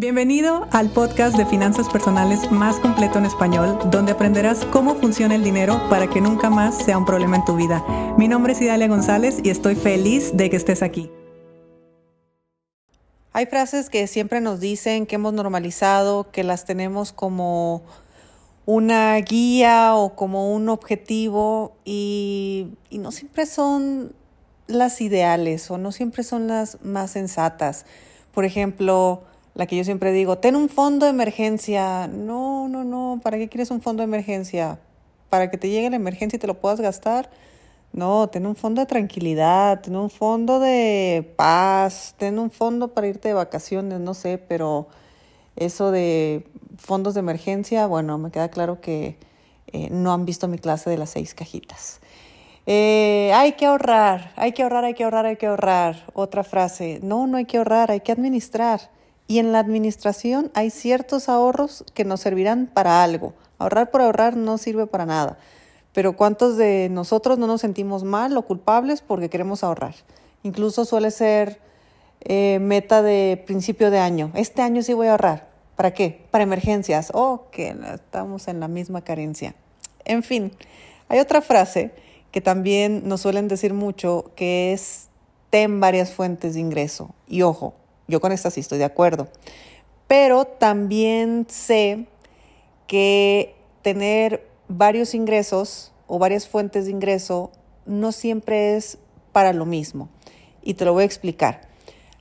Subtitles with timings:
[0.00, 5.44] Bienvenido al podcast de finanzas personales más completo en español, donde aprenderás cómo funciona el
[5.44, 7.84] dinero para que nunca más sea un problema en tu vida.
[8.16, 11.10] Mi nombre es Idalia González y estoy feliz de que estés aquí.
[13.34, 17.82] Hay frases que siempre nos dicen que hemos normalizado, que las tenemos como
[18.64, 24.14] una guía o como un objetivo y, y no siempre son
[24.66, 27.84] las ideales o no siempre son las más sensatas.
[28.32, 29.24] Por ejemplo,
[29.54, 32.08] la que yo siempre digo, ten un fondo de emergencia.
[32.08, 34.78] No, no, no, ¿para qué quieres un fondo de emergencia?
[35.28, 37.30] ¿Para que te llegue la emergencia y te lo puedas gastar?
[37.92, 43.08] No, ten un fondo de tranquilidad, ten un fondo de paz, ten un fondo para
[43.08, 44.86] irte de vacaciones, no sé, pero
[45.56, 46.46] eso de
[46.78, 49.18] fondos de emergencia, bueno, me queda claro que
[49.72, 52.00] eh, no han visto mi clase de las seis cajitas.
[52.66, 56.04] Eh, hay que ahorrar, hay que ahorrar, hay que ahorrar, hay que ahorrar.
[56.12, 58.80] Otra frase, no, no hay que ahorrar, hay que administrar.
[59.30, 63.32] Y en la administración hay ciertos ahorros que nos servirán para algo.
[63.58, 65.38] Ahorrar por ahorrar no sirve para nada.
[65.92, 69.94] Pero ¿cuántos de nosotros no nos sentimos mal o culpables porque queremos ahorrar?
[70.42, 71.60] Incluso suele ser
[72.22, 74.32] eh, meta de principio de año.
[74.34, 75.48] Este año sí voy a ahorrar.
[75.76, 76.26] ¿Para qué?
[76.32, 77.12] Para emergencias.
[77.14, 79.54] Oh, que estamos en la misma carencia.
[80.04, 80.50] En fin,
[81.08, 81.92] hay otra frase
[82.32, 85.06] que también nos suelen decir mucho que es
[85.50, 87.14] ten varias fuentes de ingreso.
[87.28, 87.74] Y ojo,
[88.10, 89.28] yo con esta sí estoy de acuerdo.
[90.06, 92.06] Pero también sé
[92.86, 97.52] que tener varios ingresos o varias fuentes de ingreso
[97.86, 98.98] no siempre es
[99.32, 100.08] para lo mismo.
[100.62, 101.68] Y te lo voy a explicar.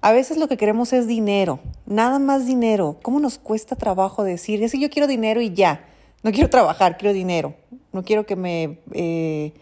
[0.00, 2.98] A veces lo que queremos es dinero, nada más dinero.
[3.02, 5.86] ¿Cómo nos cuesta trabajo decir, es que yo quiero dinero y ya?
[6.22, 7.54] No quiero trabajar, quiero dinero.
[7.92, 9.54] No quiero que me, eh,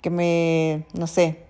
[0.00, 1.44] que me, no sé,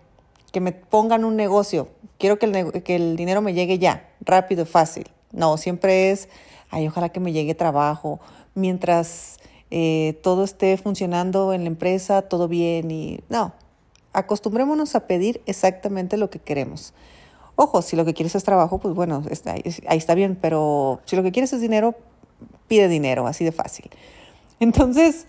[0.52, 1.88] que me pongan un negocio.
[2.18, 5.08] Quiero que el, que el dinero me llegue ya, rápido, fácil.
[5.32, 6.28] No, siempre es,
[6.70, 8.20] ay, ojalá que me llegue trabajo.
[8.54, 9.38] Mientras
[9.70, 13.52] eh, todo esté funcionando en la empresa, todo bien y no.
[14.12, 16.94] Acostumbrémonos a pedir exactamente lo que queremos.
[17.56, 21.22] Ojo, si lo que quieres es trabajo, pues bueno, ahí está bien, pero si lo
[21.22, 21.94] que quieres es dinero,
[22.68, 23.90] pide dinero, así de fácil.
[24.60, 25.26] Entonces,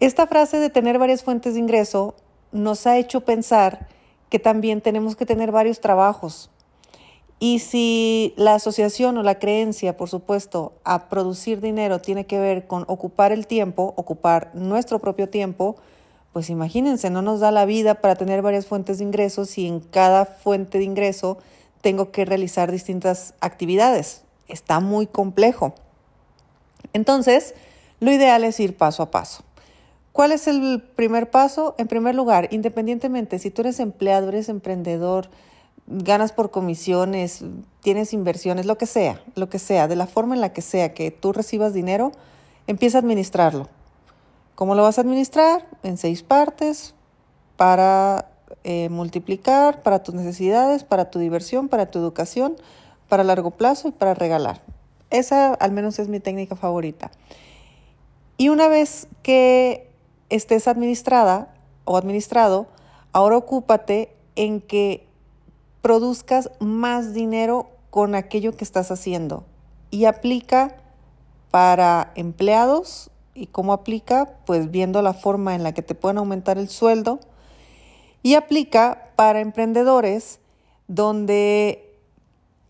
[0.00, 2.14] esta frase de tener varias fuentes de ingreso
[2.52, 3.88] nos ha hecho pensar
[4.30, 6.50] que también tenemos que tener varios trabajos.
[7.38, 12.66] Y si la asociación o la creencia, por supuesto, a producir dinero tiene que ver
[12.66, 15.76] con ocupar el tiempo, ocupar nuestro propio tiempo,
[16.32, 19.80] pues imagínense, no nos da la vida para tener varias fuentes de ingresos y en
[19.80, 21.38] cada fuente de ingreso
[21.80, 24.22] tengo que realizar distintas actividades.
[24.46, 25.74] Está muy complejo.
[26.92, 27.54] Entonces,
[28.00, 29.44] lo ideal es ir paso a paso.
[30.12, 31.74] ¿Cuál es el primer paso?
[31.78, 35.30] En primer lugar, independientemente si tú eres empleado, eres emprendedor,
[35.86, 37.44] ganas por comisiones,
[37.80, 40.94] tienes inversiones, lo que sea, lo que sea, de la forma en la que sea
[40.94, 42.12] que tú recibas dinero,
[42.66, 43.68] empieza a administrarlo.
[44.54, 45.66] ¿Cómo lo vas a administrar?
[45.82, 46.94] En seis partes
[47.56, 48.30] para
[48.62, 52.56] eh, multiplicar, para tus necesidades, para tu diversión, para tu educación,
[53.08, 54.62] para largo plazo y para regalar.
[55.10, 57.10] Esa al menos es mi técnica favorita.
[58.36, 59.89] Y una vez que
[60.30, 61.52] estés administrada
[61.84, 62.68] o administrado,
[63.12, 65.06] ahora ocúpate en que
[65.82, 69.44] produzcas más dinero con aquello que estás haciendo.
[69.90, 70.76] Y aplica
[71.50, 76.58] para empleados y cómo aplica, pues viendo la forma en la que te pueden aumentar
[76.58, 77.18] el sueldo.
[78.22, 80.38] Y aplica para emprendedores
[80.86, 81.96] donde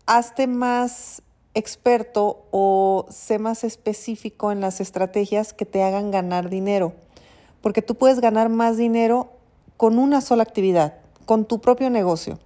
[0.07, 1.21] hazte más
[1.53, 6.93] experto o sé más específico en las estrategias que te hagan ganar dinero
[7.61, 9.31] porque tú puedes ganar más dinero
[9.77, 10.95] con una sola actividad,
[11.25, 12.39] con tu propio negocio.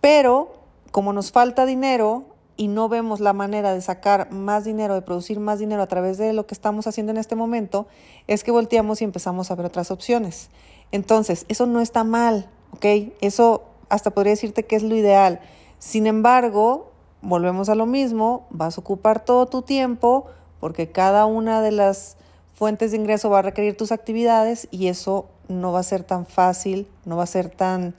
[0.00, 0.52] Pero
[0.90, 2.24] como nos falta dinero
[2.56, 6.18] y no vemos la manera de sacar más dinero, de producir más dinero a través
[6.18, 7.86] de lo que estamos haciendo en este momento,
[8.26, 10.50] es que volteamos y empezamos a ver otras opciones.
[10.92, 13.14] Entonces, eso no está mal, ¿ok?
[13.20, 15.40] Eso hasta podría decirte que es lo ideal.
[15.78, 16.92] Sin embargo,
[17.22, 20.26] volvemos a lo mismo, vas a ocupar todo tu tiempo
[20.60, 22.16] porque cada una de las
[22.54, 26.26] fuentes de ingreso va a requerir tus actividades y eso no va a ser tan
[26.26, 27.94] fácil, no va a ser tan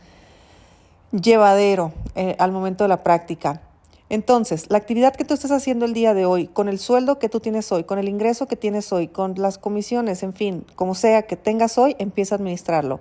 [1.12, 3.62] llevadero eh, al momento de la práctica.
[4.10, 7.28] Entonces, la actividad que tú estás haciendo el día de hoy, con el sueldo que
[7.28, 10.94] tú tienes hoy, con el ingreso que tienes hoy, con las comisiones, en fin, como
[10.94, 13.00] sea que tengas hoy, empieza a administrarlo.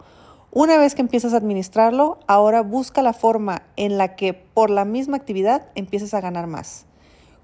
[0.51, 4.85] Una vez que empiezas a administrarlo, ahora busca la forma en la que por la
[4.85, 6.87] misma actividad empieces a ganar más.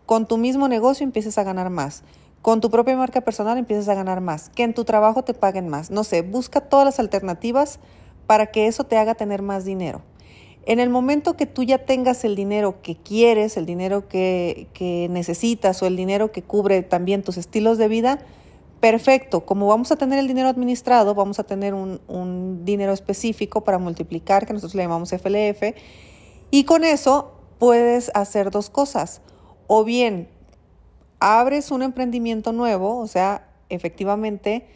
[0.06, 2.02] Con tu mismo negocio empieces a ganar más.
[2.42, 5.68] Con tu propia marca personal empiezas a ganar más, que en tu trabajo te paguen
[5.68, 5.90] más.
[5.90, 7.80] No sé, busca todas las alternativas
[8.26, 10.02] para que eso te haga tener más dinero.
[10.64, 14.68] En el momento que tú ya tengas el dinero que quieres, el dinero que,
[15.10, 18.20] necesitas o el dinero que cubre también tus estilos de vida,
[18.80, 19.44] perfecto.
[19.44, 23.78] Como vamos a tener el dinero administrado, vamos a tener un, un dinero específico para
[23.78, 25.74] multiplicar, que nosotros le llamamos FLF,
[26.50, 29.20] y con eso puedes hacer dos cosas.
[29.66, 30.28] O bien
[31.20, 34.66] abres un emprendimiento nuevo, o sea, efectivamente,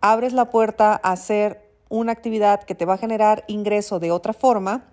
[0.00, 4.32] abres la puerta a hacer una actividad que te va a generar ingreso de otra
[4.32, 4.84] forma,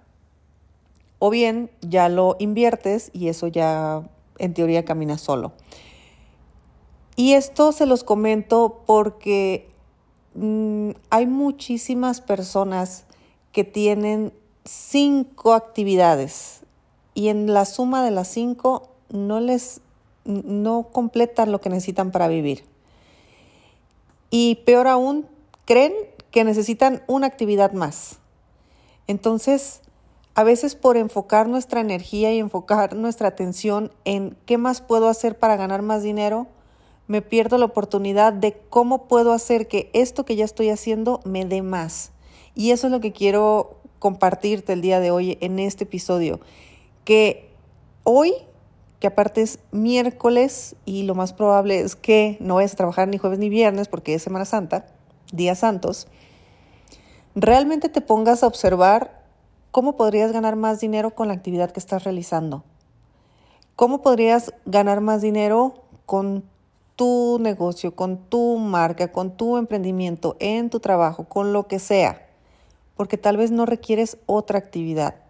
[1.20, 4.04] o bien ya lo inviertes y eso ya
[4.38, 5.54] en teoría camina solo.
[7.16, 9.70] Y esto se los comento porque
[10.36, 13.06] mm, hay muchísimas personas
[13.52, 16.62] que tienen cinco actividades
[17.14, 19.82] y en la suma de las cinco no les
[20.26, 22.64] no completan lo que necesitan para vivir.
[24.30, 25.26] Y peor aún,
[25.66, 25.94] creen
[26.32, 28.20] que necesitan una actividad más.
[29.08, 29.82] Entonces,
[30.36, 35.38] a veces por enfocar nuestra energía y enfocar nuestra atención en qué más puedo hacer
[35.38, 36.48] para ganar más dinero,
[37.08, 41.44] me pierdo la oportunidad de cómo puedo hacer que esto que ya estoy haciendo me
[41.44, 42.12] dé más.
[42.54, 46.40] Y eso es lo que quiero compartirte el día de hoy en este episodio.
[47.06, 47.50] Que
[48.04, 48.34] hoy
[49.00, 53.18] que aparte es miércoles y lo más probable es que no vayas a trabajar ni
[53.18, 54.88] jueves ni viernes porque es Semana Santa,
[55.32, 56.08] días santos,
[57.34, 59.24] realmente te pongas a observar
[59.72, 62.64] cómo podrías ganar más dinero con la actividad que estás realizando.
[63.78, 65.76] ¿Cómo podrías ganar más dinero
[66.06, 66.44] con
[66.98, 72.28] tu negocio, con tu marca, con tu emprendimiento, en tu trabajo, con lo que sea?
[72.98, 75.29] Porque tal vez no requieres otra actividad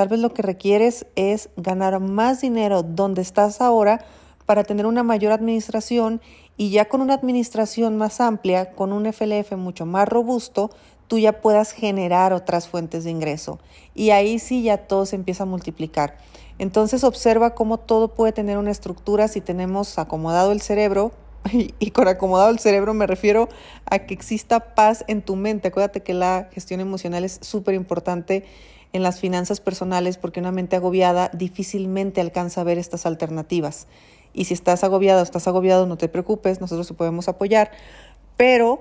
[0.00, 4.02] Tal vez lo que requieres es ganar más dinero donde estás ahora
[4.46, 6.22] para tener una mayor administración
[6.56, 10.70] y ya con una administración más amplia, con un FLF mucho más robusto,
[11.06, 13.58] tú ya puedas generar otras fuentes de ingreso.
[13.94, 16.16] Y ahí sí ya todo se empieza a multiplicar.
[16.56, 21.12] Entonces observa cómo todo puede tener una estructura si tenemos acomodado el cerebro.
[21.78, 23.50] Y con acomodado el cerebro me refiero
[23.84, 25.68] a que exista paz en tu mente.
[25.68, 28.46] Acuérdate que la gestión emocional es súper importante
[28.92, 33.86] en las finanzas personales porque una mente agobiada difícilmente alcanza a ver estas alternativas.
[34.32, 37.72] Y si estás agobiado o estás agobiado, no te preocupes, nosotros te podemos apoyar,
[38.36, 38.80] pero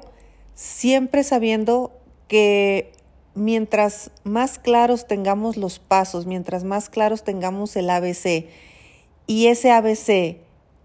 [0.54, 1.92] siempre sabiendo
[2.28, 2.92] que
[3.34, 8.48] mientras más claros tengamos los pasos, mientras más claros tengamos el ABC
[9.26, 10.38] y ese ABC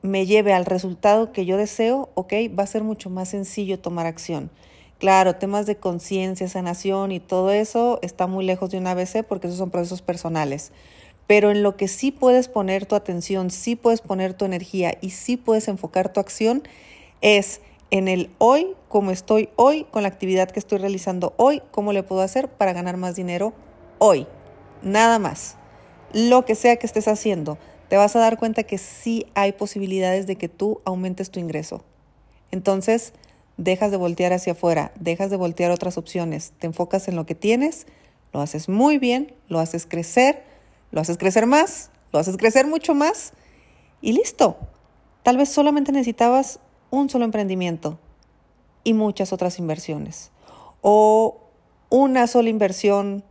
[0.03, 4.07] me lleve al resultado que yo deseo, ok, va a ser mucho más sencillo tomar
[4.07, 4.51] acción.
[4.99, 9.49] Claro, temas de conciencia, sanación y todo eso está muy lejos de un ABC porque
[9.49, 10.73] esos son procesos personales.
[11.27, 15.11] Pero en lo que sí puedes poner tu atención, sí puedes poner tu energía y
[15.11, 16.63] sí puedes enfocar tu acción
[17.21, 17.61] es
[17.91, 22.03] en el hoy, como estoy hoy, con la actividad que estoy realizando hoy, cómo le
[22.03, 23.55] puedo hacer para ganar más dinero
[23.99, 24.27] hoy.
[24.83, 25.57] Nada más.
[26.13, 27.59] Lo que sea que estés haciendo,
[27.89, 31.83] te vas a dar cuenta que sí hay posibilidades de que tú aumentes tu ingreso.
[32.51, 33.15] Entonces,
[33.57, 37.35] dejas de voltear hacia afuera, dejas de voltear otras opciones, te enfocas en lo que
[37.35, 37.87] tienes,
[38.33, 40.43] lo haces muy bien, lo haces crecer,
[40.91, 43.33] lo haces crecer más, lo haces crecer mucho más
[44.01, 44.57] y listo.
[45.23, 46.61] Tal vez solamente necesitabas
[46.91, 47.99] un solo emprendimiento
[48.83, 50.31] y muchas otras inversiones.
[50.83, 51.41] O
[51.91, 53.25] una sola inversión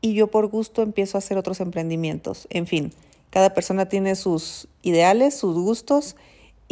[0.00, 2.46] y yo por gusto empiezo a hacer otros emprendimientos.
[2.50, 2.92] En fin,
[3.30, 6.16] cada persona tiene sus ideales, sus gustos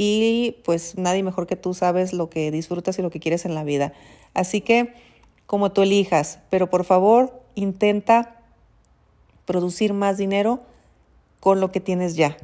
[0.01, 3.57] y pues nadie mejor que tú sabes lo que disfrutas y lo que quieres en
[3.57, 3.93] la vida.
[4.33, 4.95] Así que
[5.47, 8.43] como tú elijas, pero por favor intenta
[9.45, 10.61] producir más dinero
[11.41, 12.37] con lo que tienes ya.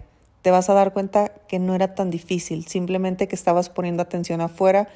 [0.43, 4.41] Te vas a dar cuenta que no era tan difícil, simplemente que estabas poniendo atención
[4.41, 4.89] afuera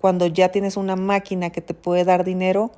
[0.00, 2.72] cuando ya tienes una máquina que te puede dar dinero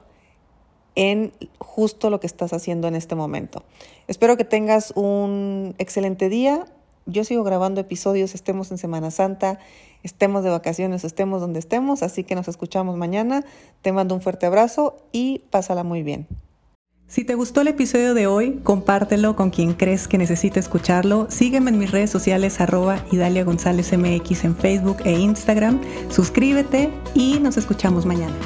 [0.97, 3.63] en justo lo que estás haciendo en este momento.
[4.09, 6.67] Espero que tengas un excelente día,
[7.09, 9.59] yo sigo grabando episodios, estemos en Semana Santa,
[10.03, 13.45] estemos de vacaciones, estemos donde estemos, así que nos escuchamos mañana.
[13.83, 16.27] Te mando un fuerte abrazo y pásala muy bien.
[17.07, 21.27] Si te gustó el episodio de hoy, compártelo con quien crees que necesite escucharlo.
[21.31, 25.81] Sígueme en mis redes sociales arroba Idalia González MX en Facebook e Instagram.
[26.11, 28.37] Suscríbete y nos escuchamos mañana.